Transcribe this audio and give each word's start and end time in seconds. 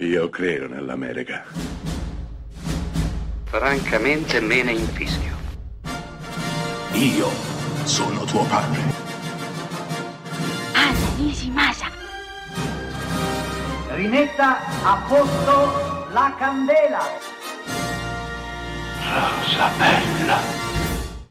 Io 0.00 0.28
credo 0.28 0.68
nell'America. 0.68 1.42
Francamente 3.46 4.40
me 4.40 4.62
ne 4.62 4.70
infischio. 4.70 5.36
Io 6.92 7.28
sono 7.82 8.22
tuo 8.22 8.44
padre. 8.44 8.80
Anna 10.74 11.16
Nishimasa. 11.16 11.86
Rimetta 13.88 14.58
a 14.84 15.04
posto 15.08 16.12
la 16.12 16.32
candela. 16.38 17.00
Rosa 19.02 19.68
bella. 19.78 20.38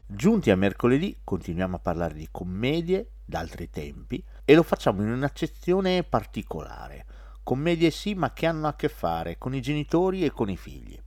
Giunti 0.06 0.50
a 0.50 0.56
mercoledì 0.56 1.20
continuiamo 1.24 1.76
a 1.76 1.78
parlare 1.78 2.12
di 2.12 2.28
commedie 2.30 3.12
d'altri 3.24 3.70
tempi 3.70 4.22
e 4.44 4.54
lo 4.54 4.62
facciamo 4.62 5.00
in 5.00 5.08
un'accezione 5.08 6.02
particolare. 6.02 7.06
Commedie 7.48 7.90
sì, 7.90 8.12
ma 8.12 8.34
che 8.34 8.44
hanno 8.44 8.68
a 8.68 8.74
che 8.74 8.90
fare 8.90 9.38
con 9.38 9.54
i 9.54 9.62
genitori 9.62 10.22
e 10.22 10.30
con 10.30 10.50
i 10.50 10.56
figli. 10.58 11.00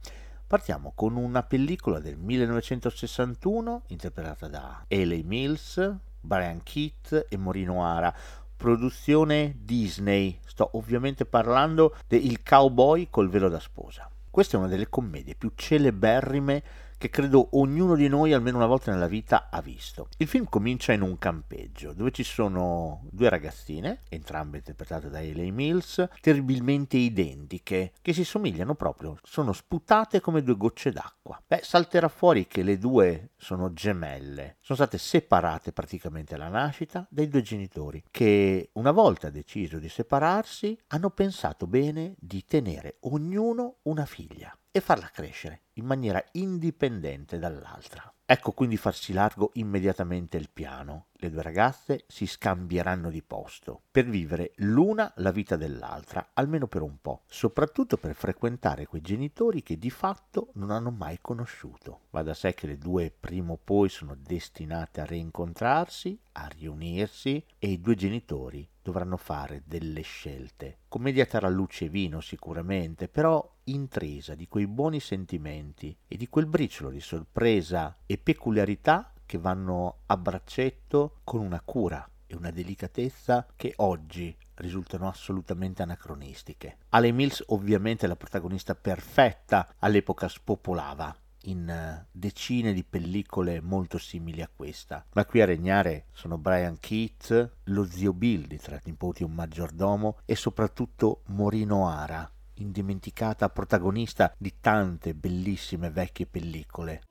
Partiamo 0.48 0.91
con 0.95 1.16
una 1.16 1.44
pellicola 1.44 1.99
del 1.99 2.18
1961 2.18 3.84
interpretata 3.90 4.48
da 4.48 4.84
Haley 4.88 5.22
Mills, 5.22 5.96
Brian 6.20 6.63
Keith 6.63 7.27
e 7.30 7.38
Morino 7.38 7.85
Ara, 7.85 8.12
produzione 8.58 9.55
Disney. 9.59 10.40
Sto 10.44 10.72
ovviamente 10.73 11.26
parlando 11.26 11.96
de 12.08 12.18
Il 12.18 12.41
cowboy 12.41 13.10
col 13.12 13.30
velo 13.30 13.48
da 13.48 13.60
sposa. 13.60 14.10
Questa 14.32 14.58
è 14.58 14.60
una 14.60 14.68
delle 14.68 14.90
commedie 14.90 15.35
più 15.35 15.52
celeberrime 15.54 16.63
che 17.02 17.10
credo 17.10 17.48
ognuno 17.54 17.96
di 17.96 18.08
noi 18.08 18.32
almeno 18.32 18.58
una 18.58 18.68
volta 18.68 18.91
nella 18.91 19.08
vita 19.08 19.48
ha 19.50 19.60
visto. 19.60 20.08
Il 20.18 20.28
film 20.28 20.46
comincia 20.46 20.94
in 20.94 21.02
un 21.02 21.18
campeggio 21.18 21.94
dove 21.94 22.12
ci 22.12 22.24
sono 22.24 23.08
due 23.10 23.27
ragazzine, 23.27 24.02
entrambe 24.08 24.58
interpretate 24.58 25.10
da 25.10 25.18
Haley 25.18 25.50
Mills, 25.50 26.08
terribilmente 26.22 26.98
identiche, 26.98 27.94
che 28.04 28.14
si 28.14 28.24
somigliano 28.24 28.76
proprio, 28.76 29.18
sono 29.24 29.52
sputate 29.52 30.20
come 30.20 30.44
due 30.44 30.55
gocce 30.55 30.91
d'acqua. 30.91 31.41
Beh, 31.48 31.62
salterà 31.63 32.07
fuori 32.07 32.46
che 32.46 32.62
le 32.62 32.77
due 32.77 33.32
sono 33.35 33.74
gemelle, 33.74 34.57
sono 34.62 34.77
state 34.77 34.99
separate 34.99 35.72
praticamente 35.72 36.35
alla 36.35 36.49
nascita 36.49 37.07
dai 37.10 37.27
due 37.27 37.41
genitori, 37.41 38.04
che 38.12 38.70
una 38.74 38.91
volta 38.91 39.32
deciso 39.32 39.79
di 39.79 39.90
separarsi 39.90 40.77
hanno 40.90 41.10
pensato 41.10 41.66
bene 41.66 42.13
di 42.20 42.46
tenere 42.46 42.98
ognuno 42.99 43.77
una 43.84 44.05
figlia 44.05 44.55
e 44.72 44.80
farla 44.80 45.10
crescere 45.12 45.64
in 45.74 45.86
maniera 45.86 46.24
indipendente 46.32 47.38
dall'altra. 47.38 48.12
Ecco 48.26 48.54
quindi 48.54 48.78
farsi 48.78 49.12
largo 49.12 49.50
immediatamente 49.55 50.38
il 50.38 50.50
piano. 50.50 51.08
Le 51.16 51.30
due 51.30 51.41
ragazze 51.41 52.05
si 52.08 52.26
scambieranno 52.26 53.10
di 53.10 53.22
posto 53.22 53.82
per 53.91 54.05
vivere 54.05 54.54
l'una 54.58 55.12
la 55.18 55.32
vita 55.32 55.58
dell'altra, 55.58 56.30
almeno 56.34 56.68
per 56.68 56.82
un 56.82 57.02
po', 57.02 57.24
soprattutto 57.28 57.98
per 57.98 58.16
frequentare 58.16 58.86
quei 58.86 59.02
genitori 59.02 59.62
che 59.62 59.78
di 59.78 59.90
fatto 59.90 60.52
non 60.54 60.72
hanno 60.72 60.91
mai 60.91 61.18
conosciuto. 61.20 62.04
Va 62.12 62.24
da 62.24 62.34
sé 62.34 62.54
che 62.54 62.68
le 62.68 62.78
due 62.78 63.12
prima 63.12 63.52
o 63.52 63.60
poi 63.62 63.90
sono 63.90 64.16
destinate 64.16 65.02
a 65.02 65.06
rincontrarsi, 65.06 66.18
a 66.34 66.47
riunirsi 66.47 67.44
e 67.59 67.68
i 67.68 67.81
due 67.81 67.96
genitori 67.96 68.66
dovranno 68.81 69.18
fare 69.18 69.63
delle 69.66 70.01
scelte. 70.01 70.79
Commedia 70.88 71.25
tra 71.25 71.50
luce 71.50 71.85
e 71.85 71.90
vino 71.90 72.19
sicuramente, 72.22 73.07
però 73.07 73.57
intrisa 73.66 74.35
di 74.35 74.47
quei 74.47 74.68
buoni 74.68 75.00
sentimenti 75.00 75.96
e 76.07 76.18
di 76.18 76.28
quel 76.28 76.46
briciolo 76.46 76.90
di 76.90 77.00
sorpresa 77.00 77.97
e 78.06 78.18
peculiarità 78.18 79.13
che 79.25 79.38
vanno 79.38 80.00
a 80.07 80.18
braccetto 80.18 81.19
con 81.23 81.41
una 81.41 81.62
cura 81.62 82.07
e 82.28 82.35
una 82.35 82.51
delicatezza 82.51 83.47
che 83.56 83.73
oggi 83.78 84.35
risultano 84.56 85.07
assolutamente 85.07 85.81
anacronistiche. 85.81 86.78
Ale 86.90 87.12
Mills 87.12 87.44
ovviamente 87.47 88.07
la 88.07 88.16
protagonista 88.16 88.75
perfetta, 88.75 89.75
all'epoca 89.79 90.28
spopolava 90.28 91.16
in 91.44 91.70
eh, 91.70 92.08
decine 92.12 92.74
di 92.74 92.84
pellicole 92.84 93.62
molto 93.62 93.97
simili 93.97 94.42
a 94.42 94.50
questa. 94.53 95.06
Ma 95.14 95.25
qui 95.25 95.42
a 95.42 95.46
regnare 95.46 96.06
sono 96.12 96.38
Brian 96.38 96.78
Keats, 96.79 97.50
lo 97.66 97.85
zio 97.85 98.13
Bill 98.13 98.46
di 98.46 98.57
Tre 98.57 98.81
nipoti 98.85 99.24
un 99.24 99.34
maggiordomo 99.34 100.19
e 100.25 100.35
soprattutto 100.35 101.22
Morino 101.28 101.88
Ara, 101.88 102.30
indimenticata 102.56 103.50
protagonista 103.50 104.34
di 104.38 104.53
tante 104.59 105.13
bellissime 105.13 105.90
vecchie 105.90 106.28
pellicole. 106.28 107.01